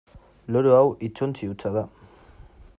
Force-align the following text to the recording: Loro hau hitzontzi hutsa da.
Loro 0.55 0.71
hau 0.77 0.87
hitzontzi 1.07 1.51
hutsa 1.53 1.73
da. 1.79 1.87